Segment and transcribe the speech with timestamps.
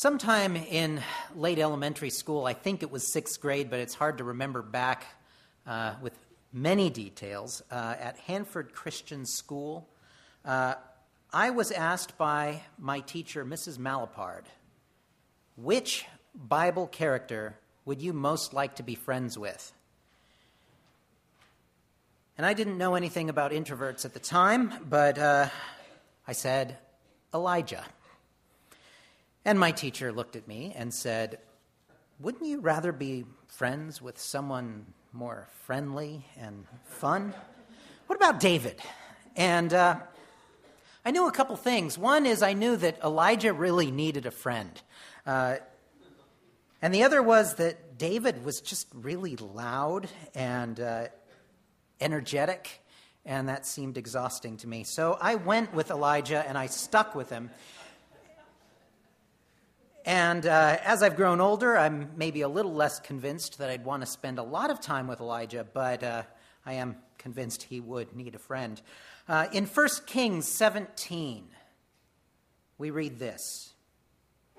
[0.00, 1.02] Sometime in
[1.36, 5.04] late elementary school, I think it was sixth grade, but it's hard to remember back
[5.66, 6.14] uh, with
[6.54, 9.86] many details, uh, at Hanford Christian School,
[10.46, 10.76] uh,
[11.34, 13.76] I was asked by my teacher, Mrs.
[13.76, 14.44] Malapard,
[15.58, 19.70] which Bible character would you most like to be friends with?
[22.38, 25.50] And I didn't know anything about introverts at the time, but uh,
[26.26, 26.78] I said,
[27.34, 27.84] Elijah.
[29.44, 31.38] And my teacher looked at me and said,
[32.18, 37.34] Wouldn't you rather be friends with someone more friendly and fun?
[38.06, 38.76] What about David?
[39.36, 39.96] And uh,
[41.04, 41.96] I knew a couple things.
[41.96, 44.70] One is I knew that Elijah really needed a friend.
[45.24, 45.56] Uh,
[46.82, 51.08] and the other was that David was just really loud and uh,
[52.00, 52.82] energetic,
[53.24, 54.84] and that seemed exhausting to me.
[54.84, 57.50] So I went with Elijah and I stuck with him.
[60.04, 64.02] And uh, as I've grown older, I'm maybe a little less convinced that I'd want
[64.02, 66.22] to spend a lot of time with Elijah, but uh,
[66.64, 68.80] I am convinced he would need a friend.
[69.28, 71.48] Uh, in 1 Kings 17,
[72.78, 73.74] we read this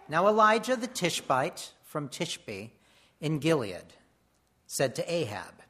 [0.08, 2.70] Now Elijah the Tishbite from Tishbe
[3.20, 3.94] in Gilead
[4.68, 5.64] said to Ahab,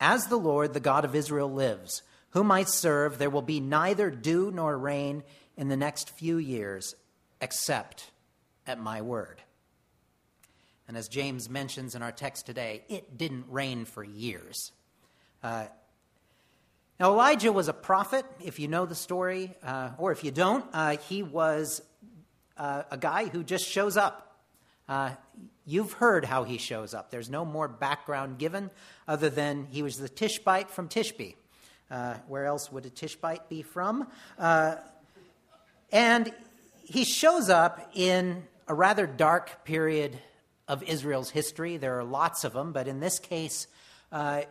[0.00, 4.10] As the Lord, the God of Israel, lives, whom I serve, there will be neither
[4.10, 5.22] dew nor rain
[5.56, 6.96] in the next few years
[7.42, 8.10] except
[8.66, 9.42] at my word.
[10.88, 14.72] And as James mentions in our text today, it didn't rain for years.
[15.42, 15.66] Uh,
[17.00, 20.64] now, Elijah was a prophet, if you know the story, uh, or if you don't,
[20.72, 21.82] uh, he was
[22.56, 24.38] uh, a guy who just shows up.
[24.88, 25.10] Uh,
[25.66, 27.10] you've heard how he shows up.
[27.10, 28.70] There's no more background given
[29.08, 31.34] other than he was the Tishbite from Tishbe.
[31.90, 34.06] Uh, where else would a Tishbite be from?
[35.90, 36.32] and
[36.92, 40.18] he shows up in a rather dark period
[40.68, 41.78] of Israel's history.
[41.78, 43.66] There are lots of them, but in this case,
[44.12, 44.42] uh,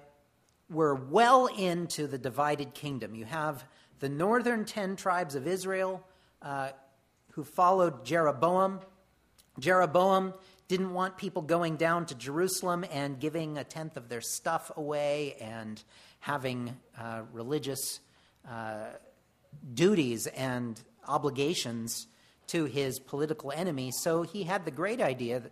[0.67, 3.13] we're well into the divided kingdom.
[3.13, 3.63] You have
[3.99, 6.03] the northern ten tribes of Israel
[6.41, 6.71] uh,
[7.33, 8.79] who followed Jeroboam.
[9.59, 10.33] Jeroboam
[10.67, 15.35] didn't want people going down to Jerusalem and giving a tenth of their stuff away
[15.39, 15.83] and
[16.21, 17.99] having uh, religious
[18.49, 18.85] uh,
[19.75, 22.07] duties and obligations
[22.51, 23.91] to his political enemy.
[23.91, 25.51] So he had the great idea that,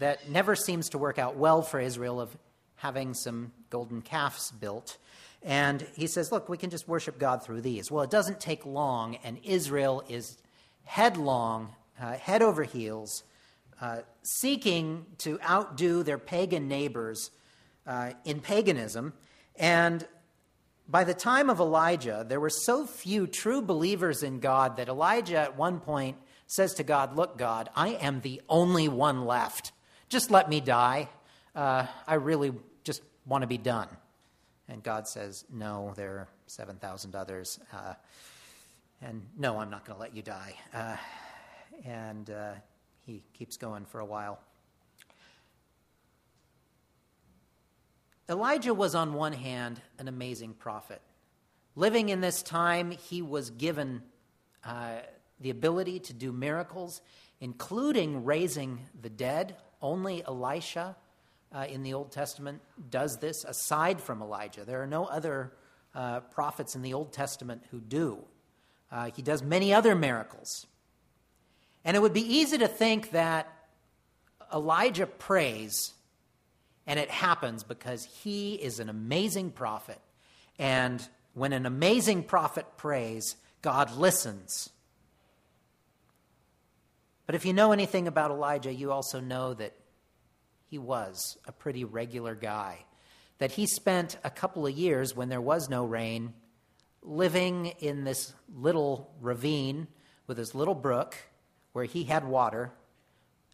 [0.00, 2.36] that never seems to work out well for Israel of
[2.76, 4.98] having some golden calves built.
[5.42, 7.90] And he says, Look, we can just worship God through these.
[7.90, 10.38] Well, it doesn't take long, and Israel is
[10.84, 13.24] headlong, uh, head over heels,
[13.80, 17.30] uh, seeking to outdo their pagan neighbors
[17.86, 19.12] uh, in paganism.
[19.56, 20.06] And
[20.88, 25.38] by the time of Elijah, there were so few true believers in God that Elijah
[25.38, 26.16] at one point
[26.46, 29.72] says to God, Look, God, I am the only one left.
[30.08, 31.08] Just let me die.
[31.54, 33.88] Uh, I really just want to be done.
[34.68, 37.58] And God says, No, there are 7,000 others.
[37.72, 37.94] Uh,
[39.02, 40.54] and no, I'm not going to let you die.
[40.72, 40.96] Uh,
[41.84, 42.52] and uh,
[43.06, 44.40] he keeps going for a while.
[48.28, 51.02] Elijah was, on one hand, an amazing prophet.
[51.76, 54.02] Living in this time, he was given
[54.64, 55.00] uh,
[55.40, 57.00] the ability to do miracles,
[57.40, 59.56] including raising the dead.
[59.82, 60.96] Only Elisha
[61.54, 64.64] uh, in the Old Testament does this, aside from Elijah.
[64.64, 65.52] There are no other
[65.94, 68.18] uh, prophets in the Old Testament who do.
[68.90, 70.66] Uh, he does many other miracles.
[71.84, 73.52] And it would be easy to think that
[74.52, 75.92] Elijah prays
[76.86, 79.98] and it happens because he is an amazing prophet.
[80.58, 84.70] And when an amazing prophet prays, God listens.
[87.26, 89.72] But if you know anything about Elijah, you also know that
[90.68, 92.84] he was a pretty regular guy.
[93.38, 96.34] That he spent a couple of years when there was no rain
[97.02, 99.86] living in this little ravine
[100.26, 101.16] with his little brook
[101.72, 102.72] where he had water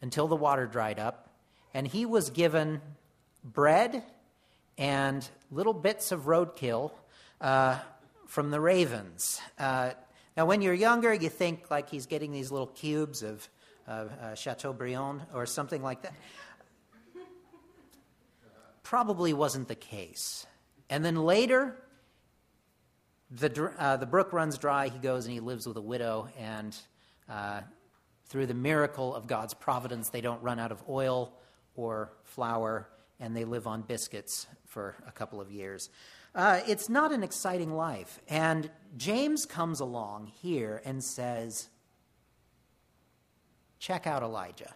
[0.00, 1.30] until the water dried up.
[1.74, 2.80] And he was given
[3.44, 4.02] bread
[4.78, 6.92] and little bits of roadkill
[7.40, 7.78] uh,
[8.26, 9.40] from the ravens.
[9.58, 9.92] Uh,
[10.36, 13.48] now, when you're younger, you think like he's getting these little cubes of,
[14.34, 16.14] Chateaubriand or something like that.
[18.82, 20.46] Probably wasn't the case.
[20.88, 21.76] And then later,
[23.30, 24.88] the, uh, the brook runs dry.
[24.88, 26.76] He goes and he lives with a widow, and
[27.28, 27.60] uh,
[28.26, 31.32] through the miracle of God's providence, they don't run out of oil
[31.74, 32.88] or flour
[33.20, 35.90] and they live on biscuits for a couple of years.
[36.34, 38.20] Uh, it's not an exciting life.
[38.28, 41.68] And James comes along here and says,
[43.80, 44.72] check out Elijah.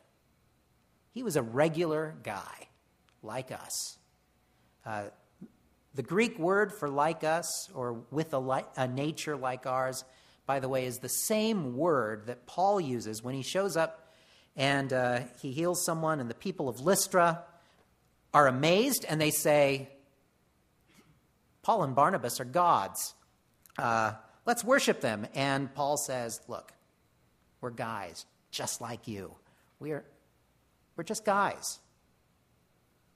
[1.13, 2.69] He was a regular guy,
[3.23, 3.99] like us.
[4.85, 5.05] Uh,
[5.95, 10.05] the Greek word for like us, or with a, li- a nature like ours,
[10.47, 14.13] by the way, is the same word that Paul uses when he shows up
[14.57, 17.43] and uh, he heals someone, and the people of Lystra
[18.33, 19.89] are amazed and they say,
[21.63, 23.15] Paul and Barnabas are gods.
[23.77, 24.13] Uh,
[24.47, 25.27] let's worship them.
[25.35, 26.73] And Paul says, Look,
[27.61, 29.35] we're guys just like you.
[29.81, 30.05] We're,
[30.97, 31.81] we're just guys.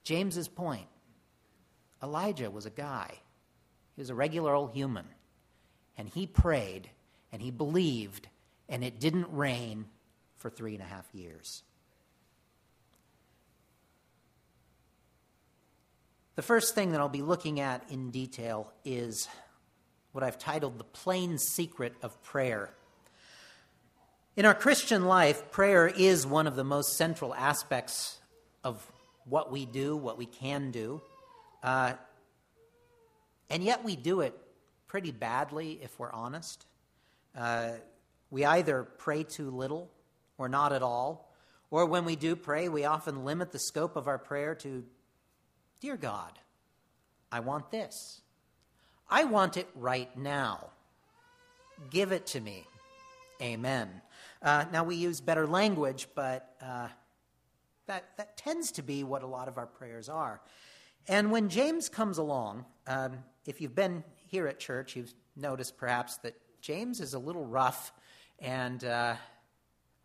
[0.02, 0.88] James's point
[2.02, 3.12] Elijah was a guy,
[3.94, 5.06] he was a regular old human.
[5.96, 6.88] And he prayed
[7.32, 8.28] and he believed,
[8.68, 9.86] and it didn't rain
[10.36, 11.64] for three and a half years.
[16.36, 19.26] The first thing that I'll be looking at in detail is
[20.12, 22.72] what I've titled the plain secret of prayer.
[24.38, 28.20] In our Christian life, prayer is one of the most central aspects
[28.62, 28.80] of
[29.24, 31.02] what we do, what we can do.
[31.60, 31.94] Uh,
[33.50, 34.38] and yet we do it
[34.86, 36.66] pretty badly if we're honest.
[37.36, 37.70] Uh,
[38.30, 39.90] we either pray too little
[40.38, 41.34] or not at all,
[41.72, 44.84] or when we do pray, we often limit the scope of our prayer to
[45.80, 46.38] Dear God,
[47.32, 48.20] I want this.
[49.10, 50.68] I want it right now.
[51.90, 52.68] Give it to me.
[53.40, 53.88] Amen.
[54.42, 56.88] Uh, now, we use better language, but uh,
[57.86, 60.40] that, that tends to be what a lot of our prayers are.
[61.06, 66.16] And when James comes along, um, if you've been here at church, you've noticed perhaps
[66.18, 67.92] that James is a little rough
[68.40, 69.14] and uh,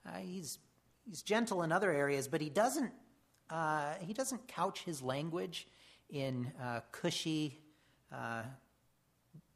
[0.07, 0.59] uh he's,
[1.05, 2.91] he's gentle in other areas, but he doesn't
[3.49, 5.67] uh, he doesn't couch his language
[6.09, 7.59] in uh, cushy,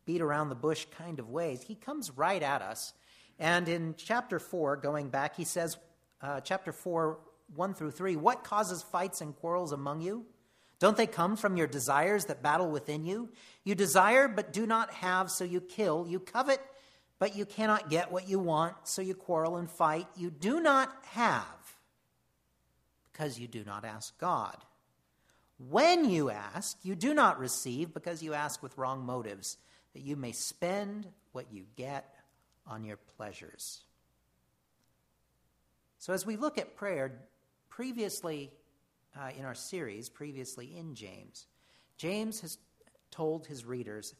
[0.06, 1.62] beat around the bush kind of ways.
[1.62, 2.94] He comes right at us.
[3.40, 5.78] And in chapter 4, going back, he says,
[6.22, 7.20] uh, chapter 4,
[7.56, 10.26] 1 through 3, what causes fights and quarrels among you?
[10.80, 13.30] Don't they come from your desires that battle within you?
[13.64, 16.06] You desire but do not have, so you kill.
[16.08, 16.62] You covet
[17.20, 20.08] but you cannot get what you want, so you quarrel and fight.
[20.16, 21.44] You do not have
[23.12, 24.56] because you do not ask God.
[25.58, 29.58] When you ask, you do not receive because you ask with wrong motives,
[29.94, 32.14] that you may spend what you get
[32.68, 33.82] on your pleasures.
[36.00, 37.12] So, as we look at prayer,
[37.70, 38.52] previously
[39.20, 41.48] uh, in our series, previously in James,
[41.98, 42.58] James has
[43.10, 44.14] told his readers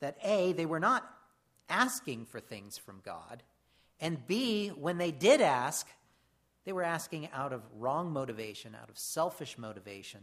[0.00, 1.08] that A, they were not
[1.68, 3.42] asking for things from God,
[4.00, 5.86] and B, when they did ask,
[6.64, 10.20] they were asking out of wrong motivation, out of selfish motivation,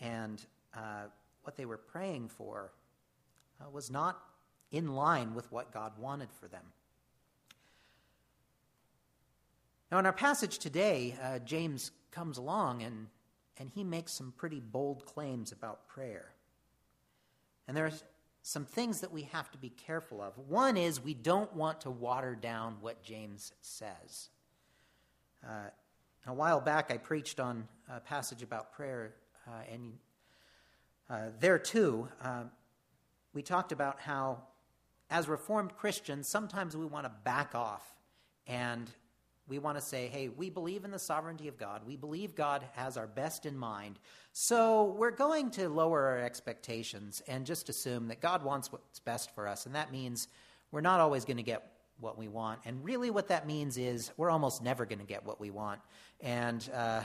[0.00, 0.44] and
[0.74, 1.04] uh,
[1.42, 2.72] what they were praying for
[3.60, 4.20] uh, was not
[4.70, 6.64] in line with what God wanted for them.
[9.90, 13.08] Now, in our passage today, uh, James comes along and,
[13.58, 16.32] and he makes some pretty bold claims about prayer.
[17.66, 17.92] And there are
[18.42, 20.38] some things that we have to be careful of.
[20.48, 24.28] One is we don't want to water down what James says.
[25.44, 25.70] Uh,
[26.26, 29.14] a while back, I preached on a passage about prayer,
[29.46, 29.92] uh, and
[31.08, 32.44] uh, there too, uh,
[33.32, 34.42] we talked about how,
[35.08, 37.94] as Reformed Christians, sometimes we want to back off
[38.46, 38.90] and
[39.50, 41.82] we want to say, hey, we believe in the sovereignty of God.
[41.84, 43.98] We believe God has our best in mind.
[44.32, 49.34] So we're going to lower our expectations and just assume that God wants what's best
[49.34, 49.66] for us.
[49.66, 50.28] And that means
[50.70, 52.60] we're not always going to get what we want.
[52.64, 55.80] And really, what that means is we're almost never going to get what we want.
[56.20, 57.02] And uh,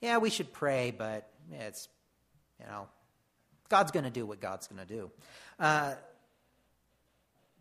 [0.00, 1.88] yeah, we should pray, but it's,
[2.60, 2.86] you know,
[3.68, 5.10] God's going to do what God's going to do.
[5.58, 5.94] Uh,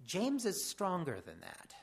[0.05, 1.73] James is stronger than that.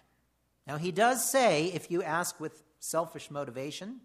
[0.66, 4.00] Now, he does say if you ask with selfish motivation,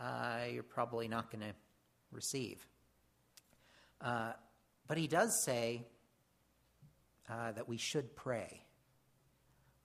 [0.00, 1.54] uh, you're probably not going to
[2.10, 2.66] receive.
[4.00, 4.32] Uh,
[4.86, 5.84] but he does say
[7.28, 8.62] uh, that we should pray.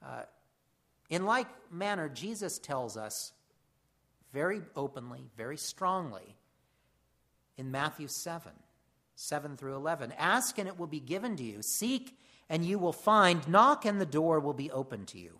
[0.03, 0.24] Uh,
[1.10, 3.34] in like manner, Jesus tells us
[4.34, 6.36] very openly, very strongly
[7.57, 8.51] in Matthew 7
[9.17, 12.17] 7 through 11 Ask and it will be given to you, seek
[12.50, 15.39] and you will find, knock and the door will be open to you.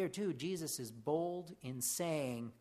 [0.00, 2.52] Here, too, Jesus is bold in saying,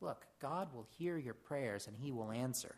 [0.00, 2.74] look, God will hear your prayers and he will answer.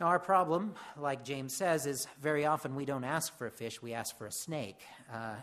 [0.00, 3.80] Now, our problem, like James says, is very often we don't ask for a fish,
[3.80, 4.80] we ask for a snake.
[5.14, 5.36] Uh,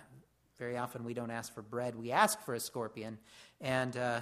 [0.59, 3.17] very often we don't ask for bread, we ask for a scorpion.
[3.61, 4.19] And uh,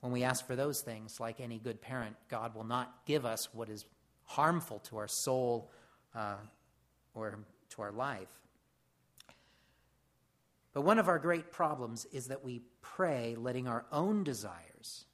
[0.00, 3.54] when we ask for those things, like any good parent, God will not give us
[3.54, 3.84] what is
[4.24, 5.70] harmful to our soul
[6.16, 6.34] uh,
[7.14, 7.38] or
[7.70, 8.26] to our life.
[10.76, 15.06] But one of our great problems is that we pray letting our own desires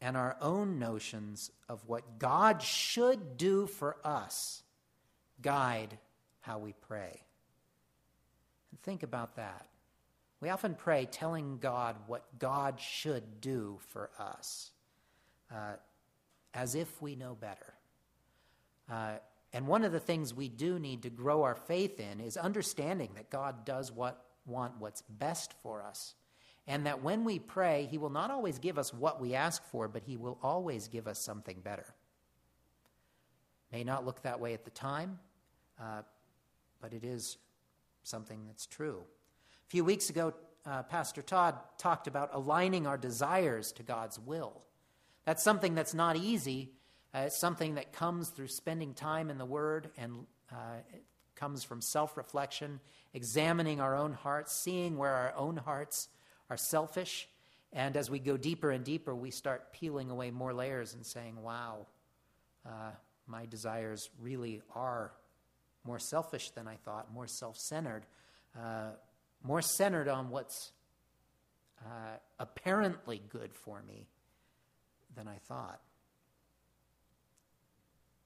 [0.00, 4.62] and our own notions of what God should do for us
[5.42, 5.98] guide
[6.38, 7.20] how we pray.
[8.70, 9.66] And think about that.
[10.40, 14.70] We often pray telling God what God should do for us,
[15.52, 15.72] uh,
[16.54, 17.74] as if we know better.
[18.88, 19.14] Uh,
[19.52, 23.10] and one of the things we do need to grow our faith in is understanding
[23.16, 26.14] that God does what, want what's best for us
[26.68, 29.88] and that when we pray, He will not always give us what we ask for,
[29.88, 31.94] but He will always give us something better.
[33.72, 35.18] May not look that way at the time,
[35.80, 36.02] uh,
[36.80, 37.38] but it is
[38.02, 39.02] something that's true.
[39.66, 40.34] A few weeks ago,
[40.66, 44.62] uh, Pastor Todd talked about aligning our desires to God's will.
[45.24, 46.72] That's something that's not easy.
[47.14, 50.80] Uh, it's something that comes through spending time in the Word and uh,
[51.38, 52.80] comes from self reflection,
[53.14, 56.08] examining our own hearts, seeing where our own hearts
[56.50, 57.28] are selfish.
[57.72, 61.42] And as we go deeper and deeper, we start peeling away more layers and saying,
[61.42, 61.86] wow,
[62.66, 62.92] uh,
[63.26, 65.12] my desires really are
[65.84, 68.04] more selfish than I thought, more self centered,
[68.58, 68.90] uh,
[69.42, 70.72] more centered on what's
[71.84, 74.08] uh, apparently good for me
[75.14, 75.80] than I thought.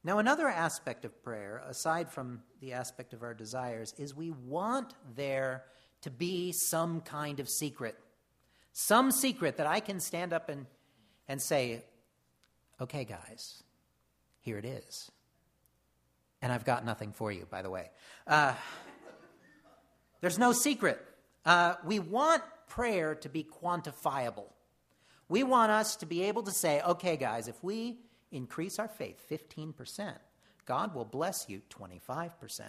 [0.04, 4.94] Now, another aspect of prayer, aside from the aspect of our desires, is we want
[5.14, 5.64] there
[6.00, 7.96] to be some kind of secret
[8.72, 10.66] some secret that I can stand up and,
[11.28, 11.84] and say,
[12.80, 13.62] okay, guys,
[14.40, 15.10] here it is.
[16.40, 17.90] And I've got nothing for you, by the way.
[18.26, 18.54] Uh,
[20.20, 21.00] there's no secret.
[21.44, 24.46] Uh, we want prayer to be quantifiable.
[25.28, 27.98] We want us to be able to say, okay, guys, if we
[28.32, 30.14] increase our faith 15%,
[30.66, 32.62] God will bless you 25%.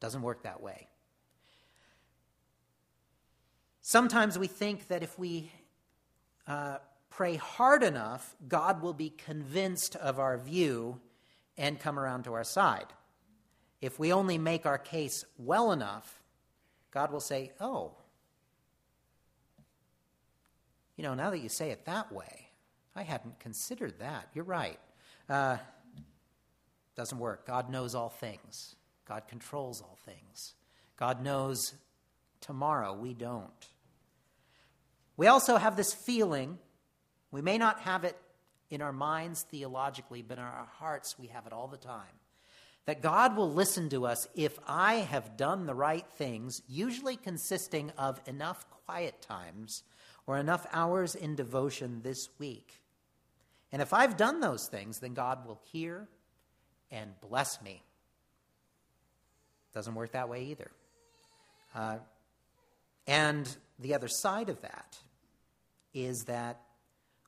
[0.00, 0.88] Doesn't work that way.
[3.82, 5.50] Sometimes we think that if we
[6.46, 6.78] uh,
[7.10, 11.00] pray hard enough, God will be convinced of our view
[11.56, 12.86] and come around to our side.
[13.80, 16.20] If we only make our case well enough,
[16.90, 17.92] God will say, Oh,
[20.96, 22.45] you know, now that you say it that way,
[22.96, 24.28] I hadn't considered that.
[24.34, 24.80] You're right.
[25.28, 25.58] Uh,
[26.96, 27.46] doesn't work.
[27.46, 28.74] God knows all things,
[29.06, 30.54] God controls all things.
[30.96, 31.74] God knows
[32.40, 32.94] tomorrow.
[32.94, 33.50] We don't.
[35.18, 36.58] We also have this feeling,
[37.30, 38.16] we may not have it
[38.70, 42.20] in our minds theologically, but in our hearts we have it all the time,
[42.86, 47.90] that God will listen to us if I have done the right things, usually consisting
[47.98, 49.84] of enough quiet times
[50.26, 52.82] or enough hours in devotion this week.
[53.72, 56.08] And if I've done those things, then God will hear
[56.90, 57.82] and bless me.
[59.74, 60.70] Doesn't work that way either.
[61.74, 61.98] Uh,
[63.06, 64.98] and the other side of that
[65.92, 66.60] is that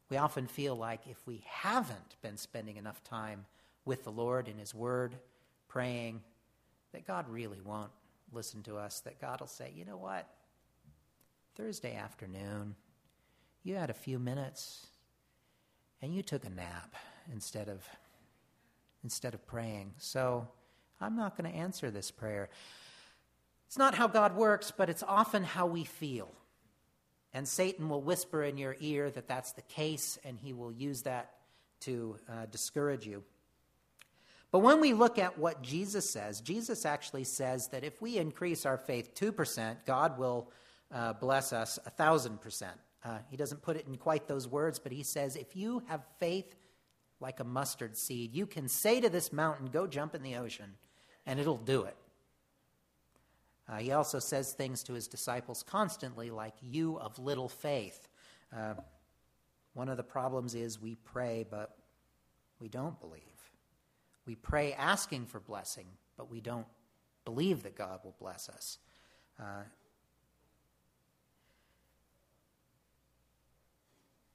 [0.08, 3.44] we often feel like if we haven't been spending enough time
[3.84, 5.14] with the Lord in His Word,
[5.68, 6.22] praying,
[6.92, 7.90] that God really won't
[8.32, 10.26] listen to us, that God will say, you know what?
[11.56, 12.74] Thursday afternoon,
[13.64, 14.86] you had a few minutes
[16.02, 16.94] and you took a nap
[17.32, 17.84] instead of
[19.04, 19.94] instead of praying.
[19.98, 20.48] So
[21.00, 22.48] I'm not going to answer this prayer.
[23.66, 26.30] It's not how God works, but it's often how we feel.
[27.32, 31.02] And Satan will whisper in your ear that that's the case, and he will use
[31.02, 31.34] that
[31.80, 33.22] to uh, discourage you.
[34.50, 38.64] But when we look at what Jesus says, Jesus actually says that if we increase
[38.64, 40.50] our faith 2%, God will
[40.92, 42.64] uh, bless us 1,000%.
[43.08, 46.04] Uh, he doesn't put it in quite those words, but he says, if you have
[46.18, 46.54] faith
[47.20, 50.74] like a mustard seed, you can say to this mountain, go jump in the ocean,
[51.24, 51.96] and it'll do it.
[53.66, 58.08] Uh, he also says things to his disciples constantly, like, You of little faith.
[58.54, 58.74] Uh,
[59.72, 61.76] one of the problems is we pray, but
[62.60, 63.22] we don't believe.
[64.26, 65.86] We pray asking for blessing,
[66.18, 66.66] but we don't
[67.24, 68.78] believe that God will bless us.
[69.40, 69.62] Uh,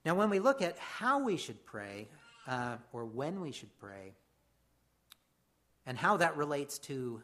[0.06, 2.10] now, when we look at how we should pray,
[2.48, 4.14] uh, or when we should pray,
[5.86, 7.22] and how that relates to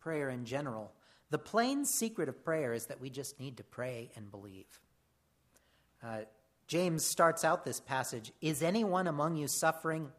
[0.00, 0.92] prayer in general.
[1.30, 4.80] The plain secret of prayer is that we just need to pray and believe.
[6.00, 6.20] Uh,
[6.68, 10.10] James starts out this passage Is anyone among you suffering?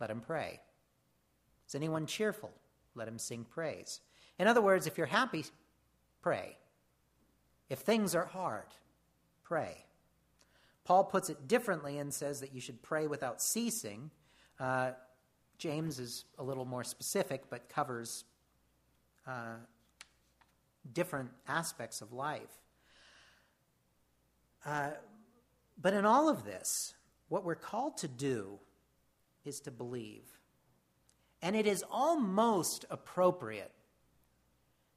[0.00, 0.60] Let him pray.
[1.68, 2.50] Is anyone cheerful?
[2.96, 4.00] Let him sing praise.
[4.38, 5.44] In other words, if you're happy,
[6.20, 6.56] pray.
[7.70, 8.66] If things are hard,
[9.44, 9.84] pray.
[10.84, 14.10] Paul puts it differently and says that you should pray without ceasing.
[14.60, 14.92] Uh,
[15.58, 18.24] James is a little more specific, but covers
[19.26, 19.56] uh,
[20.92, 22.60] different aspects of life.
[24.66, 24.90] Uh,
[25.80, 26.94] but in all of this,
[27.28, 28.58] what we're called to do
[29.44, 30.24] is to believe.
[31.42, 33.72] And it is almost appropriate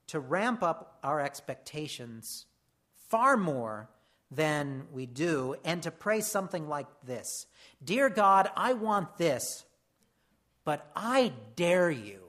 [0.07, 2.45] to ramp up our expectations
[3.09, 3.89] far more
[4.29, 7.45] than we do and to pray something like this
[7.83, 9.65] Dear God, I want this,
[10.65, 12.21] but I dare you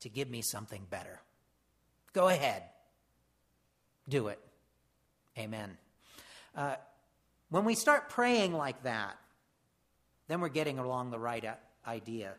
[0.00, 1.20] to give me something better.
[2.12, 2.62] Go ahead.
[4.08, 4.38] Do it.
[5.38, 5.76] Amen.
[6.56, 6.74] Uh,
[7.50, 9.16] when we start praying like that,
[10.28, 11.44] then we're getting along the right
[11.86, 12.34] idea.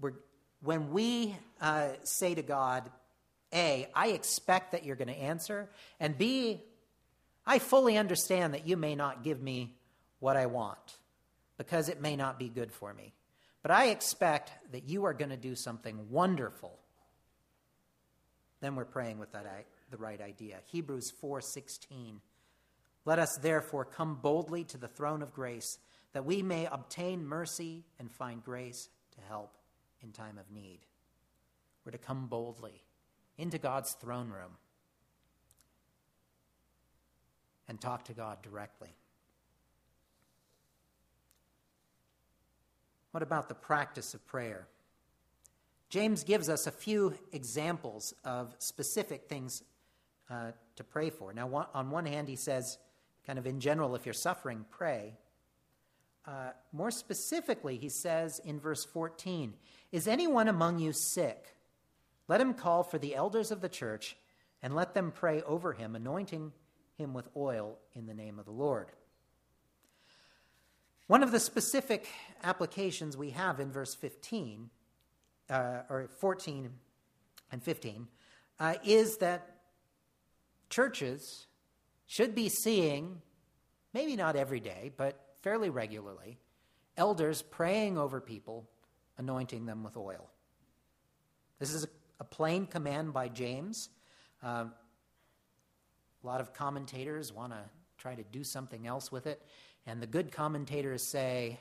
[0.00, 0.12] We're,
[0.62, 2.90] when we uh, say to God,
[3.52, 6.60] A, I expect that you're going to answer, and B,
[7.46, 9.74] I fully understand that you may not give me
[10.18, 10.98] what I want
[11.58, 13.12] because it may not be good for me.
[13.62, 16.78] But I expect that you are going to do something wonderful.
[18.60, 20.58] Then we're praying with that, the right idea.
[20.66, 22.20] Hebrews 4:16.
[23.04, 25.78] Let us therefore come boldly to the throne of grace
[26.14, 29.58] that we may obtain mercy and find grace to help
[30.00, 30.80] in time of need.
[31.84, 32.82] We're to come boldly
[33.36, 34.56] into God's throne room
[37.68, 38.94] and talk to God directly.
[43.10, 44.66] What about the practice of prayer?
[45.88, 49.62] James gives us a few examples of specific things
[50.28, 51.32] uh, to pray for.
[51.32, 52.78] Now, on one hand, he says,
[53.26, 55.14] kind of in general, if you're suffering, pray.
[56.26, 59.54] Uh, more specifically, he says in verse 14,
[59.92, 61.54] Is anyone among you sick?
[62.26, 64.16] Let him call for the elders of the church
[64.62, 66.52] and let them pray over him, anointing
[66.96, 68.88] him with oil in the name of the Lord.
[71.06, 72.08] One of the specific
[72.42, 74.70] applications we have in verse 15,
[75.50, 76.70] uh, or 14
[77.52, 78.08] and 15,
[78.58, 79.56] uh, is that
[80.70, 81.46] churches
[82.06, 83.20] should be seeing,
[83.92, 86.38] maybe not every day, but fairly regularly,
[86.96, 88.68] elders praying over people,
[89.18, 90.30] anointing them with oil.
[91.58, 91.88] This is a,
[92.24, 93.90] plain command by James.
[94.42, 94.64] Uh,
[96.24, 97.60] a lot of commentators want to
[97.98, 99.42] try to do something else with it.
[99.86, 101.60] And the good commentators say,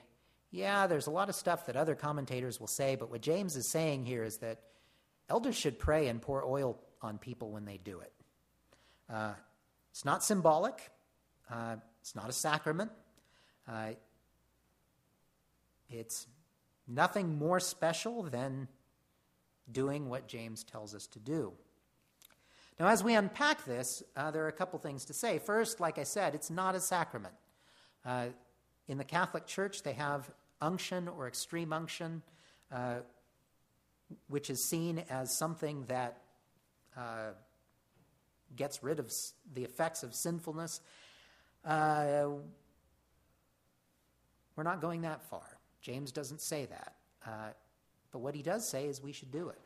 [0.52, 3.70] yeah, there's a lot of stuff that other commentators will say, but what James is
[3.70, 4.62] saying here is that
[5.30, 8.14] elders should pray and pour oil on people when they do it.
[9.10, 9.34] Uh,
[9.92, 10.90] it's not symbolic,
[11.52, 12.92] uh, it's not a sacrament.
[13.68, 13.92] Uh,
[15.90, 16.28] it's
[16.88, 18.68] nothing more special than
[19.72, 21.54] doing what James tells us to do.
[22.80, 25.40] Now, as we unpack this, uh, there are a couple things to say.
[25.40, 27.34] First, like I said, it's not a sacrament.
[28.06, 28.28] Uh,
[28.88, 30.30] in the Catholic Church, they have
[30.62, 32.22] unction or extreme unction,
[32.72, 32.96] uh,
[34.28, 36.22] which is seen as something that
[36.98, 37.32] uh,
[38.56, 39.14] gets rid of
[39.54, 40.82] the effects of sinfulness.
[41.64, 42.26] Uh,
[44.56, 45.58] we're not going that far.
[45.82, 46.96] James doesn't say that.
[47.26, 47.52] Uh,
[48.12, 49.60] but what he does say is we should do it.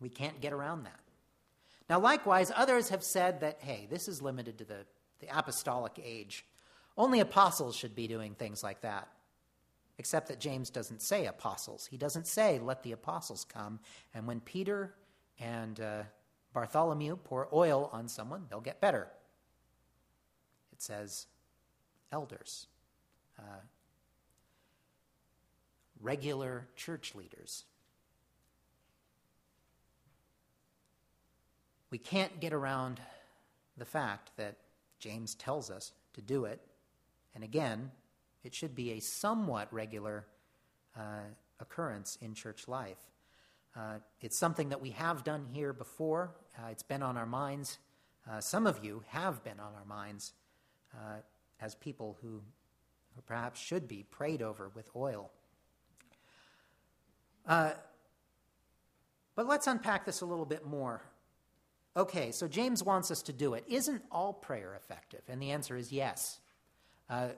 [0.00, 1.00] We can't get around that.
[1.88, 4.86] Now, likewise, others have said that, hey, this is limited to the,
[5.20, 6.44] the apostolic age.
[6.96, 9.08] Only apostles should be doing things like that.
[9.98, 11.86] Except that James doesn't say apostles.
[11.86, 13.80] He doesn't say, let the apostles come.
[14.12, 14.94] And when Peter
[15.38, 16.02] and uh,
[16.52, 19.08] Bartholomew pour oil on someone, they'll get better.
[20.72, 21.26] It says
[22.10, 22.66] elders,
[23.38, 23.60] uh,
[26.00, 27.64] regular church leaders.
[31.94, 32.98] We can't get around
[33.78, 34.56] the fact that
[34.98, 36.60] James tells us to do it.
[37.36, 37.92] And again,
[38.42, 40.26] it should be a somewhat regular
[40.98, 41.20] uh,
[41.60, 42.98] occurrence in church life.
[43.76, 46.34] Uh, it's something that we have done here before.
[46.58, 47.78] Uh, it's been on our minds.
[48.28, 50.32] Uh, some of you have been on our minds
[50.94, 51.18] uh,
[51.60, 52.42] as people who,
[53.14, 55.30] who, perhaps should be prayed over with oil.
[57.46, 57.70] Uh,
[59.36, 61.00] but let's unpack this a little bit more.
[61.96, 63.64] Okay, so James wants us to do it.
[63.68, 65.20] Isn't all prayer effective?
[65.28, 66.40] And the answer is yes.
[67.08, 67.28] Uh,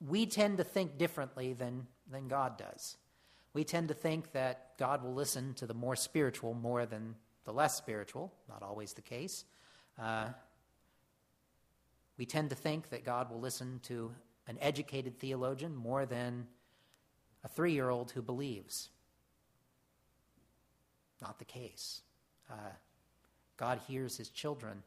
[0.00, 2.96] we tend to think differently than, than God does.
[3.52, 7.52] We tend to think that God will listen to the more spiritual more than the
[7.52, 8.32] less spiritual.
[8.48, 9.44] Not always the case.
[9.98, 10.28] Uh,
[12.16, 14.12] We tend to think that God will listen to
[14.46, 16.46] an educated theologian more than
[17.42, 18.90] a three year old who believes.
[21.22, 22.02] Not the case.
[22.50, 22.54] Uh,
[23.56, 24.82] God hears his children.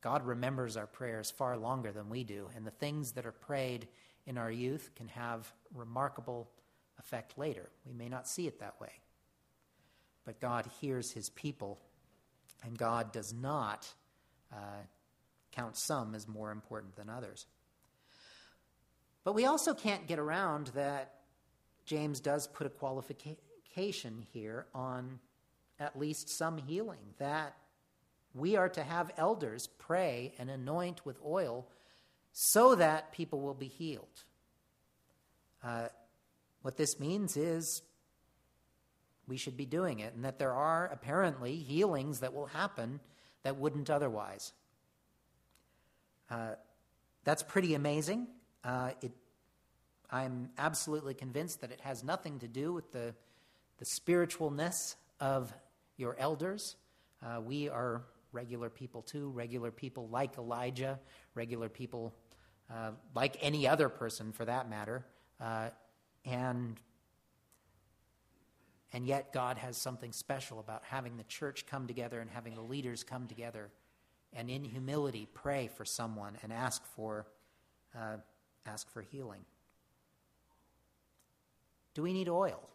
[0.00, 3.88] God remembers our prayers far longer than we do, and the things that are prayed
[4.26, 6.48] in our youth can have remarkable
[6.98, 7.68] effect later.
[7.86, 8.92] We may not see it that way.
[10.24, 11.78] But God hears his people,
[12.62, 13.88] and God does not
[14.52, 14.82] uh,
[15.52, 17.46] count some as more important than others.
[19.24, 21.14] But we also can't get around that
[21.84, 25.18] James does put a qualification here on
[25.78, 27.56] at least some healing, that
[28.34, 31.66] we are to have elders pray and anoint with oil
[32.32, 34.24] so that people will be healed.
[35.62, 35.88] Uh,
[36.62, 37.82] what this means is
[39.26, 43.00] we should be doing it, and that there are apparently healings that will happen
[43.42, 44.52] that wouldn't otherwise.
[46.30, 46.52] Uh,
[47.24, 48.26] that's pretty amazing.
[48.64, 49.12] Uh, it,
[50.10, 53.14] I'm absolutely convinced that it has nothing to do with the,
[53.78, 55.52] the spiritualness of
[55.98, 56.76] your elders.
[57.22, 60.98] Uh, we are regular people too, regular people like Elijah,
[61.34, 62.14] regular people
[62.72, 65.04] uh, like any other person for that matter.
[65.40, 65.68] Uh,
[66.24, 66.80] and
[68.92, 72.62] and yet, God has something special about having the church come together and having the
[72.62, 73.70] leaders come together
[74.32, 77.26] and in humility pray for someone and ask for,
[77.94, 78.16] uh,
[78.64, 79.44] ask for healing.
[81.94, 82.68] Do we need oil?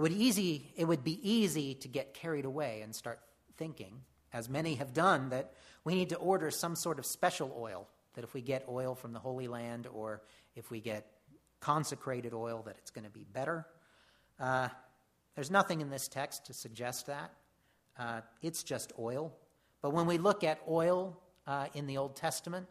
[0.00, 3.20] It would, easy, it would be easy to get carried away and start
[3.58, 4.00] thinking,
[4.32, 5.52] as many have done, that
[5.84, 7.86] we need to order some sort of special oil.
[8.14, 10.22] That if we get oil from the Holy Land or
[10.56, 11.06] if we get
[11.60, 13.66] consecrated oil, that it's going to be better.
[14.38, 14.68] Uh,
[15.34, 17.34] there's nothing in this text to suggest that.
[17.98, 19.34] Uh, it's just oil.
[19.82, 22.68] But when we look at oil uh, in the Old Testament,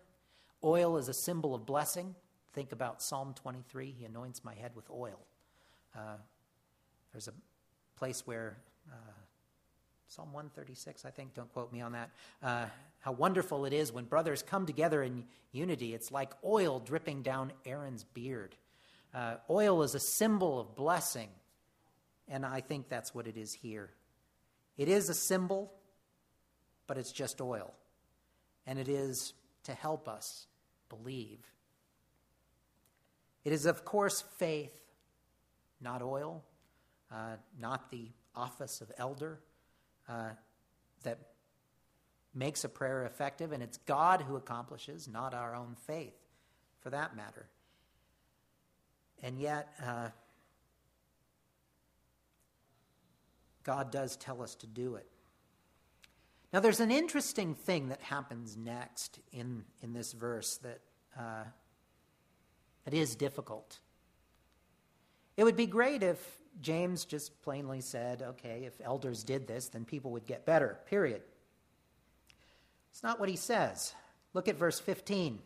[0.64, 2.16] oil is a symbol of blessing.
[2.54, 5.20] Think about Psalm 23 He anoints my head with oil.
[7.12, 7.34] There's a
[7.98, 8.58] place where,
[8.92, 8.96] uh,
[10.08, 12.10] Psalm 136, I think, don't quote me on that,
[12.42, 12.66] uh,
[13.00, 15.94] how wonderful it is when brothers come together in unity.
[15.94, 18.56] It's like oil dripping down Aaron's beard.
[19.14, 21.30] Uh, oil is a symbol of blessing,
[22.28, 23.90] and I think that's what it is here.
[24.78, 25.74] It is a symbol,
[26.88, 27.74] but it's just oil,
[28.66, 30.48] and it is to help us
[30.90, 31.40] believe.
[33.44, 34.80] It is, of course, faith,
[35.82, 36.44] not oil,
[37.12, 39.40] uh, not the office of elder,
[40.08, 40.30] uh,
[41.04, 41.20] that
[42.34, 46.16] makes a prayer effective, and it's God who accomplishes, not our own faith,
[46.82, 47.48] for that matter.
[49.22, 50.10] And yet, uh,
[53.64, 55.08] God does tell us to do it.
[56.52, 60.80] Now, there's an interesting thing that happens next in, in this verse that,
[61.18, 61.44] uh,
[62.86, 63.80] that is difficult.
[65.38, 69.86] It would be great if James just plainly said, okay, if elders did this, then
[69.86, 71.22] people would get better, period.
[72.92, 73.94] It's not what he says.
[74.34, 75.40] Look at verse 15.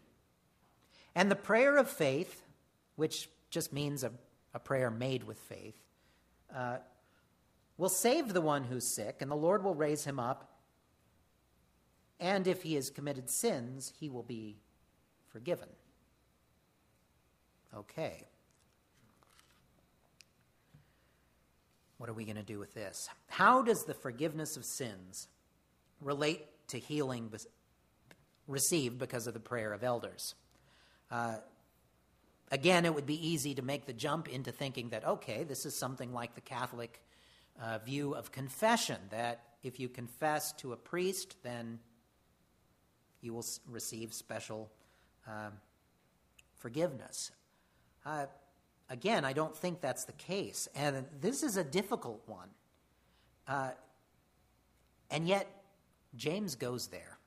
[1.16, 2.42] And the prayer of faith,
[2.96, 4.12] which just means a,
[4.54, 5.76] a prayer made with faith,
[6.56, 6.78] uh,
[7.78, 10.50] will save the one who's sick, and the Lord will raise him up.
[12.20, 14.58] And if he has committed sins, he will be
[15.30, 15.70] forgiven.
[17.76, 18.28] Okay.
[22.04, 23.08] What are we going to do with this?
[23.28, 25.30] How does the forgiveness of sins
[26.02, 27.32] relate to healing
[28.46, 30.36] received because of the prayer of elders?
[31.10, 31.36] Uh,
[32.52, 35.80] Again, it would be easy to make the jump into thinking that, okay, this is
[35.80, 37.02] something like the Catholic
[37.62, 41.80] uh, view of confession, that if you confess to a priest, then
[43.22, 44.70] you will receive special
[45.26, 45.52] uh,
[46.58, 47.32] forgiveness.
[48.06, 48.26] Uh,
[48.90, 50.68] again, I don't think that's the case.
[50.76, 52.50] And this is a difficult one.
[53.48, 53.72] Uh,
[55.10, 55.48] and yet,
[56.16, 57.18] James goes there.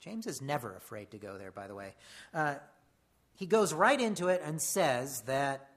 [0.00, 1.94] James is never afraid to go there, by the way.
[2.34, 2.54] Uh,
[3.34, 5.68] he goes right into it and says that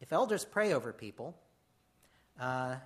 [0.00, 1.36] if elders pray over people,
[2.40, 2.76] uh,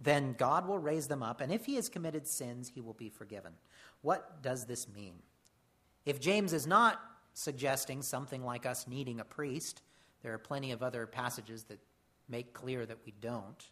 [0.00, 3.08] then God will raise them up, and if he has committed sins, he will be
[3.08, 3.52] forgiven.
[4.02, 5.14] What does this mean?
[6.04, 7.00] If James is not
[7.38, 9.80] suggesting something like us needing a priest,
[10.22, 11.78] there are plenty of other passages that
[12.28, 13.64] make clear that we don't.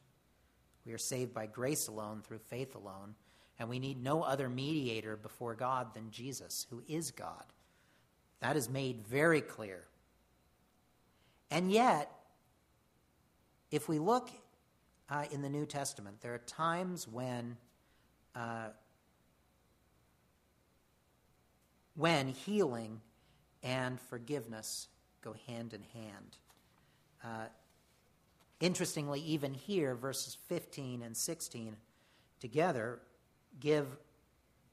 [0.84, 3.16] We are saved by grace alone, through faith alone,
[3.58, 7.42] and we need no other mediator before God than Jesus, who is God.
[8.38, 9.82] That is made very clear.
[11.50, 12.08] And yet,
[13.72, 14.30] if we look
[15.10, 17.56] uh, in the New Testament, there are times when
[18.36, 18.68] uh,
[21.96, 23.00] when healing
[23.62, 24.88] and forgiveness
[25.22, 26.36] go hand in hand.
[27.24, 27.46] Uh,
[28.60, 31.76] interestingly, even here, verses 15 and 16
[32.40, 33.00] together
[33.60, 33.86] give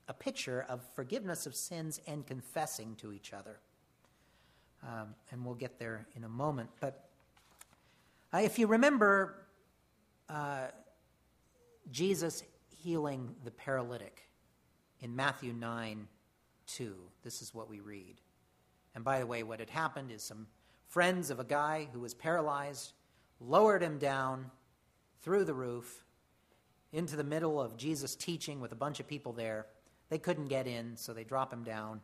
[0.07, 3.59] a picture of forgiveness of sins and confessing to each other.
[4.83, 6.69] Um, and we'll get there in a moment.
[6.81, 7.09] But
[8.33, 9.35] uh, if you remember
[10.27, 10.67] uh,
[11.91, 12.43] Jesus
[12.81, 14.27] healing the paralytic
[15.01, 16.07] in Matthew 9
[16.65, 18.15] 2, this is what we read.
[18.95, 20.47] And by the way, what had happened is some
[20.87, 22.93] friends of a guy who was paralyzed
[23.39, 24.51] lowered him down
[25.21, 26.03] through the roof
[26.91, 29.65] into the middle of Jesus' teaching with a bunch of people there.
[30.09, 32.01] They couldn't get in, so they drop him down.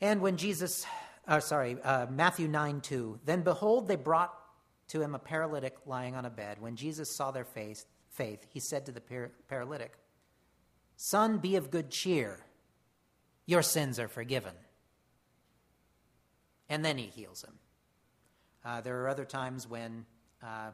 [0.00, 0.86] And when Jesus,
[1.28, 4.34] uh, sorry, uh, Matthew 9 2, then behold, they brought
[4.88, 6.60] to him a paralytic lying on a bed.
[6.60, 9.92] When Jesus saw their faith, faith he said to the par- paralytic,
[10.96, 12.40] Son, be of good cheer.
[13.46, 14.54] Your sins are forgiven.
[16.68, 17.54] And then he heals him.
[18.64, 20.06] Uh, there are other times when
[20.42, 20.70] uh,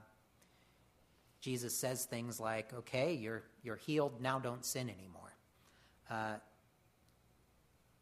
[1.40, 5.34] Jesus says things like, okay, you're, you're healed, now don't sin anymore.
[6.08, 6.34] Uh,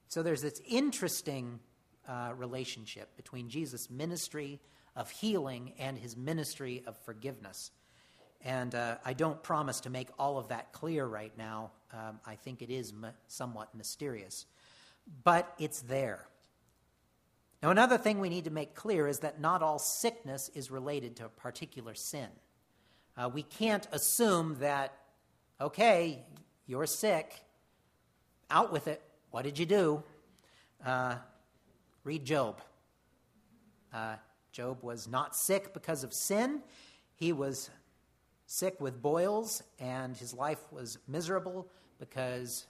[0.09, 1.61] so there's this interesting
[2.09, 4.61] uh, relationship between Jesus' ministry
[4.96, 7.70] of healing and his ministry of forgiveness.
[8.42, 11.72] And uh, I don't promise to make all of that clear right now.
[11.92, 14.46] Um, I think it is m- somewhat mysterious.
[15.24, 16.27] But it's there.
[17.62, 21.16] Now, another thing we need to make clear is that not all sickness is related
[21.16, 22.29] to a particular sin.
[23.16, 24.97] Uh, we can't assume that,
[25.61, 26.25] okay,
[26.66, 27.35] you're sick,
[28.49, 29.03] out with it.
[29.31, 30.03] What did you do?
[30.85, 31.16] Uh,
[32.05, 32.61] read Job.
[33.92, 34.16] Uh,
[34.53, 36.62] Job was not sick because of sin.
[37.16, 37.71] He was
[38.47, 41.66] sick with boils, and his life was miserable
[41.99, 42.66] because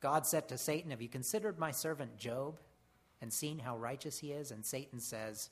[0.00, 2.58] God said to Satan, Have you considered my servant Job
[3.20, 4.50] and seen how righteous he is?
[4.50, 5.50] And Satan says,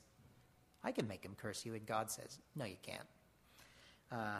[0.83, 1.73] I can make him curse you.
[1.73, 3.07] And God says, No, you can't.
[4.11, 4.39] Uh,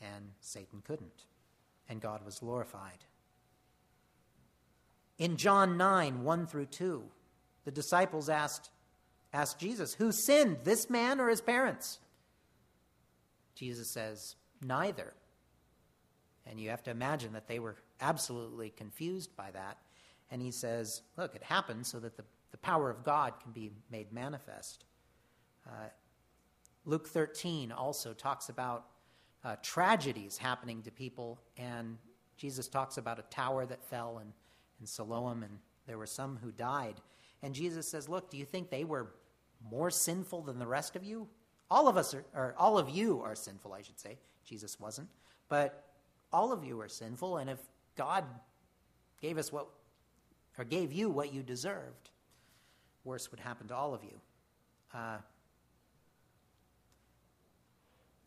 [0.00, 1.24] and Satan couldn't.
[1.88, 3.04] And God was glorified.
[5.18, 7.02] In John 9, 1 through 2,
[7.64, 8.70] the disciples asked,
[9.32, 11.98] asked Jesus, Who sinned, this man or his parents?
[13.54, 15.14] Jesus says, Neither.
[16.46, 19.78] And you have to imagine that they were absolutely confused by that.
[20.30, 23.70] And he says, Look, it happened so that the, the power of God can be
[23.90, 24.84] made manifest.
[25.66, 25.88] Uh,
[26.84, 28.86] Luke 13 also talks about
[29.44, 31.98] uh, tragedies happening to people, and
[32.36, 34.32] Jesus talks about a tower that fell in,
[34.80, 37.00] in Siloam, and there were some who died.
[37.42, 39.14] And Jesus says, Look, do you think they were
[39.70, 41.28] more sinful than the rest of you?
[41.70, 44.18] All of us are, or all of you are sinful, I should say.
[44.44, 45.08] Jesus wasn't.
[45.48, 45.84] But
[46.32, 47.58] all of you are sinful, and if
[47.96, 48.24] God
[49.20, 49.68] gave us what,
[50.58, 52.10] or gave you what you deserved,
[53.04, 54.20] worse would happen to all of you.
[54.94, 55.18] Uh,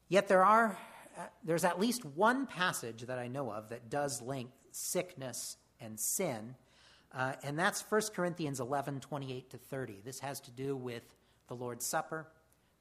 [0.09, 0.75] Yet there are,
[1.17, 5.99] uh, there's at least one passage that I know of that does link sickness and
[5.99, 6.55] sin,
[7.13, 10.01] uh, and that's 1 Corinthians 11 28 to 30.
[10.03, 11.03] This has to do with
[11.47, 12.27] the Lord's Supper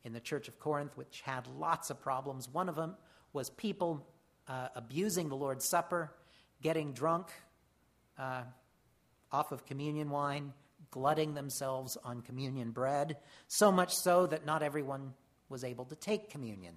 [0.05, 2.49] in the Church of Corinth, which had lots of problems.
[2.49, 2.97] One of them
[3.35, 4.07] was people
[4.49, 6.15] uh, abusing the Lord's Supper,
[6.63, 7.29] getting drunk
[8.19, 8.43] uh,
[9.33, 10.53] off of communion wine,
[10.91, 15.15] glutting themselves on communion bread, so much so that not everyone
[15.49, 16.75] was able to take communion.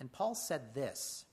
[0.00, 1.24] And Paul said this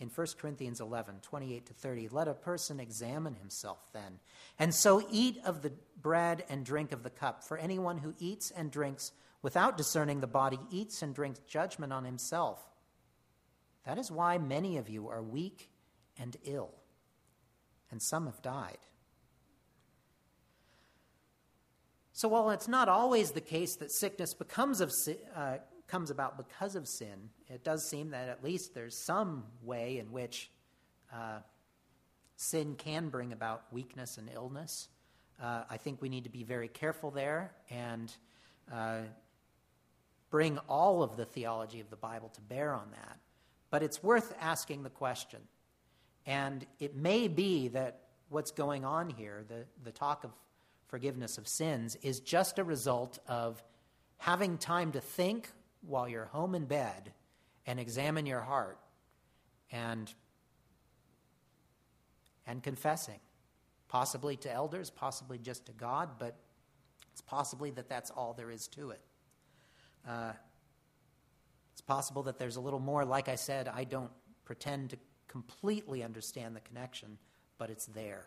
[0.00, 2.08] in 1 Corinthians 11, 28 to 30.
[2.08, 4.18] Let a person examine himself then,
[4.58, 7.44] and so eat of the bread and drink of the cup.
[7.44, 12.04] For anyone who eats and drinks without discerning the body eats and drinks judgment on
[12.04, 12.60] himself.
[13.84, 15.70] That is why many of you are weak
[16.18, 16.70] and ill,
[17.90, 18.78] and some have died.
[22.12, 24.92] So, while it's not always the case that sickness becomes of,
[25.36, 29.98] uh, comes about because of sin, it does seem that at least there's some way
[29.98, 30.50] in which
[31.14, 31.38] uh,
[32.36, 34.88] sin can bring about weakness and illness.
[35.40, 38.12] Uh, I think we need to be very careful there and
[38.72, 39.02] uh,
[40.30, 43.18] bring all of the theology of the Bible to bear on that.
[43.70, 45.40] But it's worth asking the question.
[46.28, 50.30] And it may be that what's going on here, the, the talk of
[50.86, 53.64] forgiveness of sins, is just a result of
[54.18, 57.14] having time to think while you're home in bed
[57.66, 58.78] and examine your heart
[59.72, 60.12] and
[62.46, 63.20] and confessing
[63.86, 66.34] possibly to elders possibly just to god but
[67.12, 69.00] it's possibly that that's all there is to it.
[70.08, 70.32] Uh,
[71.72, 73.04] it's possible that there's a little more.
[73.04, 74.10] Like i said i don't
[74.44, 77.18] pretend to completely understand the connection,
[77.58, 78.26] but it's there.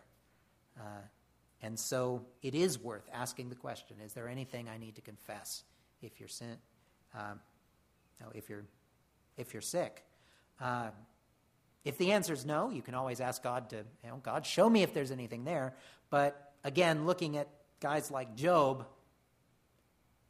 [0.78, 1.02] Uh,
[1.60, 5.64] and so it is worth asking the question is there anything I need to confess
[6.00, 6.56] if you're, sin,
[7.14, 7.34] uh,
[8.20, 8.64] no, if you're,
[9.36, 10.04] if you're sick?
[10.60, 10.90] Uh,
[11.84, 14.68] if the answer is no, you can always ask God to, you know, God, show
[14.70, 15.74] me if there's anything there.
[16.10, 17.48] But again, looking at
[17.80, 18.86] guys like Job,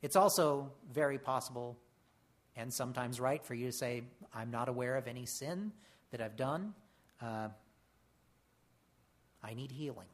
[0.00, 1.78] it's also very possible
[2.56, 4.02] and sometimes right for you to say,
[4.34, 5.72] I'm not aware of any sin
[6.12, 6.74] that I've done.
[7.20, 7.48] Uh,
[9.42, 10.06] I need healing.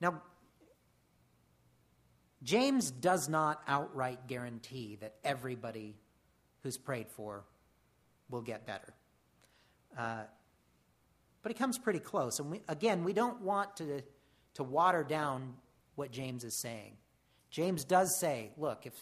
[0.00, 0.22] Now,
[2.42, 5.94] James does not outright guarantee that everybody
[6.62, 7.44] who's prayed for
[8.30, 8.94] will get better.
[9.98, 10.22] Uh,
[11.42, 12.38] but it comes pretty close.
[12.38, 14.02] And we, again, we don't want to,
[14.54, 15.54] to water down
[15.96, 16.96] what James is saying.
[17.50, 18.94] James does say, look, if,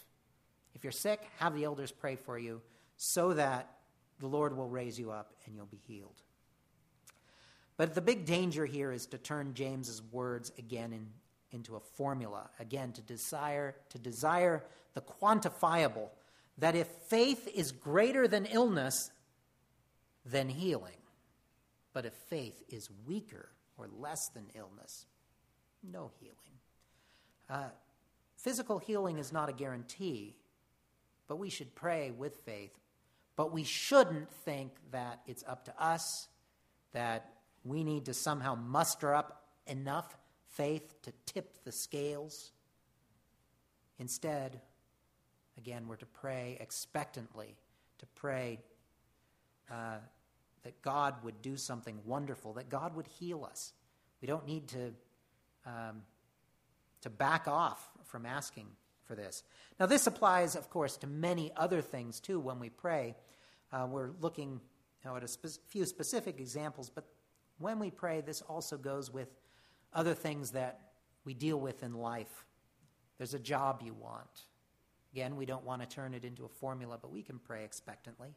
[0.74, 2.60] if you're sick, have the elders pray for you
[2.98, 3.70] so that
[4.18, 6.20] the Lord will raise you up and you'll be healed.
[7.78, 11.06] But the big danger here is to turn James's words again in,
[11.52, 16.08] into a formula, again to desire to desire the quantifiable
[16.58, 19.12] that if faith is greater than illness,
[20.26, 20.96] then healing.
[21.92, 25.06] But if faith is weaker or less than illness,
[25.84, 26.34] no healing.
[27.48, 27.70] Uh,
[28.36, 30.34] physical healing is not a guarantee,
[31.28, 32.72] but we should pray with faith.
[33.38, 36.26] But we shouldn't think that it's up to us,
[36.92, 40.16] that we need to somehow muster up enough
[40.48, 42.50] faith to tip the scales.
[44.00, 44.60] Instead,
[45.56, 47.54] again, we're to pray expectantly,
[47.98, 48.58] to pray
[49.70, 49.98] uh,
[50.64, 53.72] that God would do something wonderful, that God would heal us.
[54.20, 54.92] We don't need to,
[55.64, 56.02] um,
[57.02, 58.66] to back off from asking
[59.08, 59.42] for this.
[59.80, 63.16] Now, this applies, of course, to many other things too when we pray.
[63.72, 64.60] Uh, we're looking
[65.02, 67.04] you know, at a spe- few specific examples, but
[67.58, 69.28] when we pray, this also goes with
[69.92, 70.80] other things that
[71.24, 72.44] we deal with in life.
[73.16, 74.44] There's a job you want.
[75.12, 78.34] Again, we don't want to turn it into a formula, but we can pray expectantly.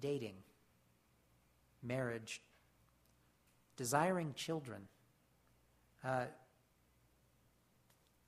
[0.00, 0.36] Dating,
[1.82, 2.40] marriage,
[3.76, 4.88] desiring children.
[6.02, 6.24] Uh,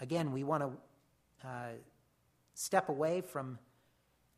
[0.01, 1.71] again, we want to uh,
[2.55, 3.59] step away from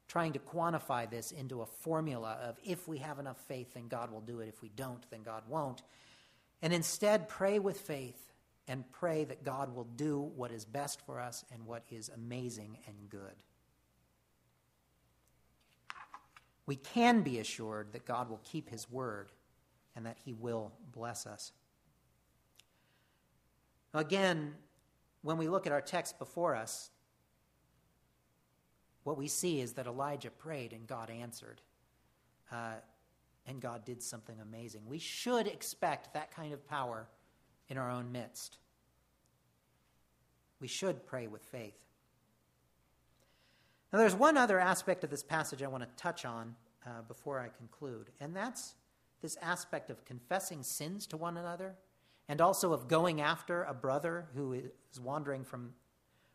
[0.09, 4.11] trying to quantify this into a formula of if we have enough faith, then God
[4.11, 4.49] will do it.
[4.49, 5.83] If we don't, then God won't.
[6.63, 8.33] And instead, pray with faith
[8.67, 12.79] and pray that God will do what is best for us and what is amazing
[12.87, 13.43] and good.
[16.67, 19.33] We can be assured that God will keep his word
[19.97, 21.53] and that he will bless us.
[23.95, 24.55] Again,
[25.23, 26.91] when we look at our text before us,
[29.05, 31.61] what we see is that Elijah prayed and God answered.
[32.53, 32.75] Uh,
[33.47, 34.83] and God did something amazing.
[34.87, 37.09] We should expect that kind of power
[37.69, 38.59] in our own midst.
[40.61, 41.79] We should pray with faith.
[43.93, 46.55] Now, there's one other aspect of this passage I want to touch on
[46.87, 48.75] uh, before I conclude, and that's
[49.23, 51.75] this aspect of confessing sins to one another
[52.29, 55.73] and also of going after a brother who is wandering from,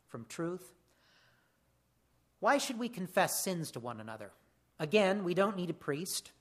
[0.08, 0.72] from truth.
[2.40, 4.32] Why should we confess sins to one another?
[4.78, 6.32] Again, we don't need a priest.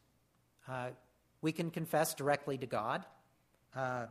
[0.68, 0.90] Uh,
[1.42, 3.06] we can confess directly to God.
[3.76, 4.08] Uh,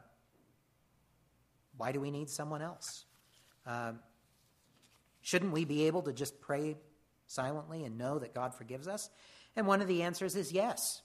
[1.77, 3.05] why do we need someone else?
[3.67, 3.93] Uh,
[5.23, 6.77] shouldn't we be able to just pray
[7.27, 9.11] silently and know that God forgives us?
[9.57, 11.03] And one of the answers is yes.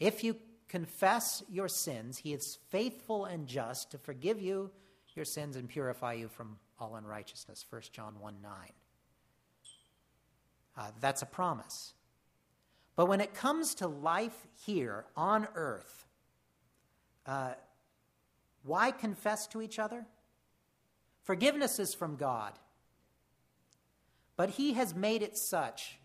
[0.00, 0.36] If you
[0.68, 4.70] confess your sins, He is faithful and just to forgive you
[5.14, 7.64] your sins and purify you from all unrighteousness.
[7.70, 8.52] 1 John 1 9.
[10.76, 11.94] Uh, that's a promise.
[12.96, 16.06] But when it comes to life here on earth,
[17.26, 17.54] uh,
[18.62, 20.06] why confess to each other?
[21.22, 22.58] Forgiveness is from God.
[24.36, 25.98] But He has made it such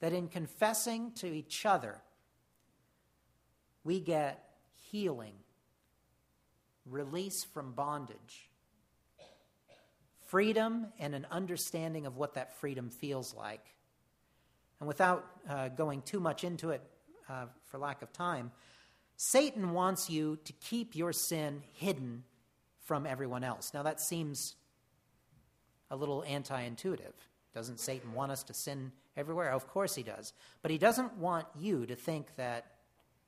[0.00, 2.00] that in confessing to each other,
[3.84, 4.42] we get
[4.90, 5.34] healing,
[6.86, 8.48] release from bondage,
[10.26, 13.74] freedom, and an understanding of what that freedom feels like
[14.84, 16.82] and without uh, going too much into it
[17.28, 18.50] uh, for lack of time,
[19.16, 22.24] Satan wants you to keep your sin hidden
[22.82, 23.72] from everyone else.
[23.72, 24.56] Now, that seems
[25.90, 27.14] a little anti intuitive.
[27.54, 29.52] Doesn't Satan want us to sin everywhere?
[29.52, 30.34] Of course he does.
[30.60, 32.66] But he doesn't want you to think that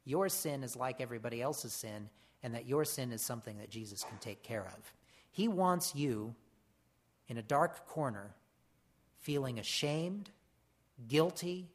[0.06, 2.08] your sin is like everybody else's sin
[2.42, 4.94] and that your sin is something that Jesus can take care of.
[5.30, 6.34] He wants you
[7.28, 8.34] in a dark corner
[9.18, 10.30] feeling ashamed
[11.08, 11.68] guilty,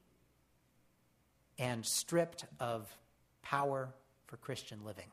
[1.60, 2.96] and stripped of
[3.42, 3.94] power
[4.26, 5.08] for Christian living.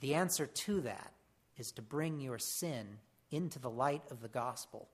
[0.00, 1.12] The answer to that
[1.58, 2.98] is to bring your sin
[3.30, 4.88] into the light of the gospel,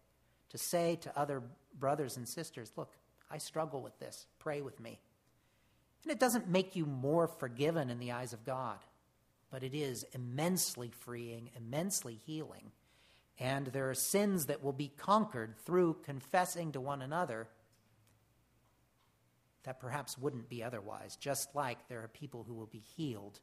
[0.51, 1.43] to say to other
[1.79, 2.93] brothers and sisters, Look,
[3.31, 4.27] I struggle with this.
[4.39, 4.99] Pray with me.
[6.07, 8.79] And it doesn't make you more forgiven in the eyes of God,
[9.51, 12.71] but it is immensely freeing, immensely healing.
[13.41, 17.49] And there are sins that will be conquered through confessing to one another
[19.65, 23.41] that perhaps wouldn't be otherwise, just like there are people who will be healed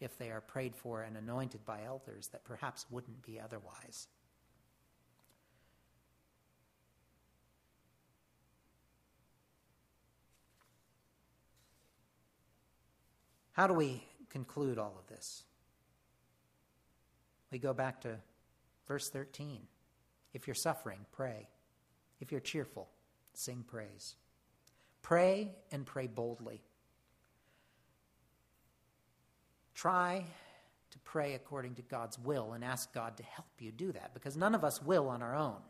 [0.00, 4.08] if they are prayed for and anointed by elders that perhaps wouldn't be otherwise.
[13.56, 15.42] How do we conclude all of this?
[17.50, 18.18] We go back to
[18.86, 19.60] verse 13.
[20.34, 21.48] If you're suffering, pray.
[22.20, 22.86] If you're cheerful,
[23.32, 24.16] sing praise.
[25.00, 26.60] Pray and pray boldly.
[29.74, 30.26] Try
[30.90, 34.36] to pray according to God's will and ask God to help you do that because
[34.36, 35.62] none of us will on our own.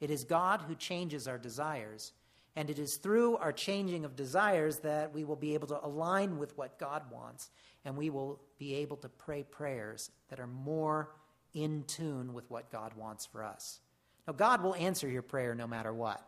[0.00, 2.12] It is God who changes our desires
[2.56, 6.38] and it is through our changing of desires that we will be able to align
[6.38, 7.50] with what God wants,
[7.84, 11.10] and we will be able to pray prayers that are more
[11.52, 13.80] in tune with what God wants for us.
[14.26, 16.24] Now, God will answer your prayer no matter what.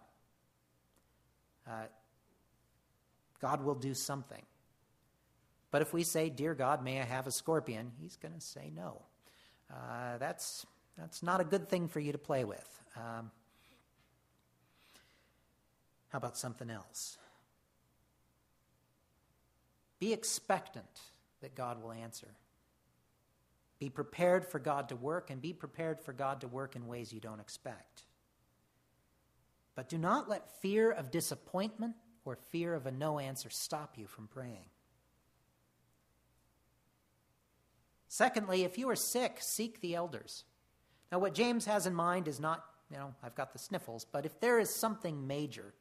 [1.69, 1.87] Uh,
[3.41, 4.43] God will do something.
[5.71, 7.93] But if we say, Dear God, may I have a scorpion?
[8.01, 9.03] He's going to say no.
[9.73, 10.65] Uh, that's,
[10.97, 12.83] that's not a good thing for you to play with.
[12.97, 13.31] Um,
[16.09, 17.19] how about something else?
[19.99, 21.01] Be expectant
[21.41, 22.29] that God will answer.
[23.79, 27.13] Be prepared for God to work and be prepared for God to work in ways
[27.13, 28.05] you don't expect.
[29.75, 31.95] But do not let fear of disappointment
[32.25, 34.71] or fear of a no answer stop you from praying.
[38.09, 40.45] Secondly, if you are sick, seek the elders.
[41.13, 44.25] Now, what James has in mind is not, you know, I've got the sniffles, but
[44.25, 45.75] if there is something major,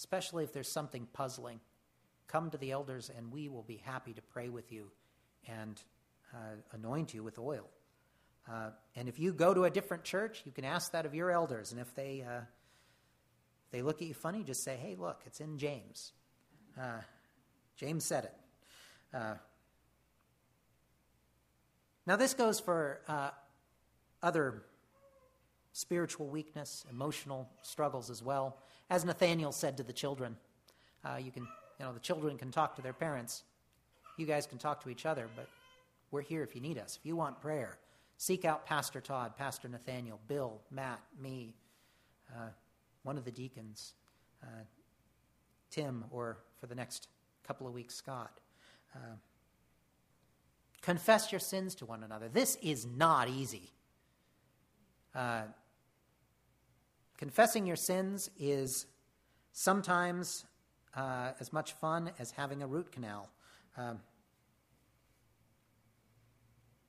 [0.00, 1.60] especially if there's something puzzling.
[2.26, 4.90] Come to the elders, and we will be happy to pray with you
[5.46, 5.78] and
[6.32, 7.68] uh, anoint you with oil.
[8.50, 11.30] Uh, and if you go to a different church, you can ask that of your
[11.30, 11.72] elders.
[11.72, 12.40] And if they, uh,
[13.72, 16.12] they look at you funny, just say, hey, look, it's in James.
[16.80, 17.02] Uh,
[17.76, 18.34] James said it.
[19.12, 19.34] Uh,
[22.06, 23.30] now, this goes for uh,
[24.22, 24.62] other
[25.74, 28.56] spiritual weakness, emotional struggles as well.
[28.90, 30.36] As Nathaniel said to the children,
[31.04, 31.44] uh, you can,
[31.78, 33.44] you know, the children can talk to their parents.
[34.18, 35.48] You guys can talk to each other, but
[36.10, 36.98] we're here if you need us.
[37.00, 37.78] If you want prayer,
[38.16, 41.54] seek out Pastor Todd, Pastor Nathaniel, Bill, Matt, me,
[42.36, 42.48] uh,
[43.04, 43.94] one of the deacons,
[44.42, 44.64] uh,
[45.70, 47.06] Tim, or for the next
[47.46, 48.40] couple of weeks, Scott.
[48.94, 49.16] Uh,
[50.82, 52.28] confess your sins to one another.
[52.28, 53.70] This is not easy.
[57.20, 58.86] Confessing your sins is
[59.52, 60.46] sometimes
[60.96, 63.28] uh, as much fun as having a root canal.
[63.76, 64.00] Um,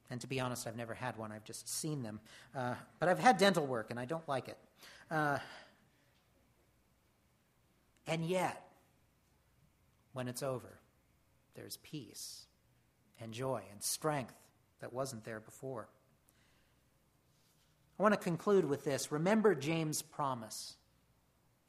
[0.09, 2.21] and to be honest, I've never had one, I've just seen them.
[2.55, 4.57] Uh, but I've had dental work, and I don't like it.
[5.09, 5.37] Uh,
[8.07, 8.69] and yet,
[10.13, 10.79] when it's over,
[11.55, 12.45] there's peace
[13.19, 14.35] and joy and strength
[14.79, 15.89] that wasn't there before.
[18.01, 19.11] I want to conclude with this.
[19.11, 20.73] Remember James' promise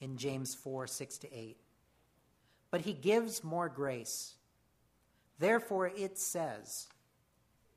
[0.01, 1.59] in James 4 6 to 8.
[2.70, 4.37] But he gives more grace.
[5.39, 6.89] Therefore, it says,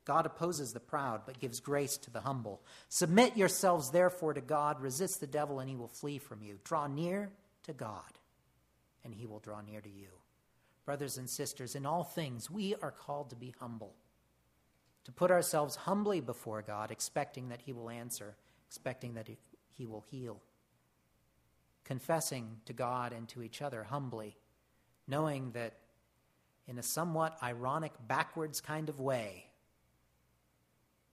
[0.06, 2.62] God opposes the proud, but gives grace to the humble.
[2.88, 4.80] Submit yourselves, therefore, to God.
[4.80, 6.58] Resist the devil, and he will flee from you.
[6.64, 7.28] Draw near
[7.64, 8.10] to God,
[9.04, 10.08] and he will draw near to you.
[10.86, 13.96] Brothers and sisters, in all things, we are called to be humble,
[15.04, 18.34] to put ourselves humbly before God, expecting that he will answer
[18.68, 19.28] expecting that
[19.72, 20.40] He will heal.
[21.84, 24.36] Confessing to God and to each other humbly,
[25.06, 25.74] knowing that
[26.66, 29.46] in a somewhat ironic, backwards kind of way,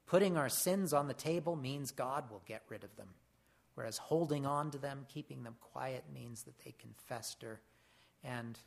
[0.07, 3.09] putting our sins on the table means God will get rid of them,
[3.75, 7.61] whereas holding on to them, keeping them quiet, means that they can fester.
[8.23, 8.57] And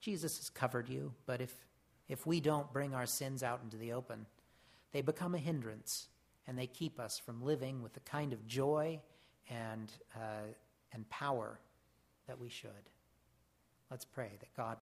[0.00, 1.54] Jesus has covered you, but if,
[2.08, 4.26] if we don't bring our sins out into the open,
[4.92, 6.08] they become a hindrance
[6.46, 9.00] and they keep us from living with the kind of joy
[9.48, 10.46] and, uh,
[10.92, 11.58] and power
[12.26, 12.70] that we should.
[13.90, 14.70] Let's pray that God